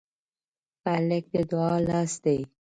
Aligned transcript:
هلک 0.85 1.23
د 1.33 1.35
دعا 1.51 1.75
لاس 1.87 2.11
دی. 2.23 2.39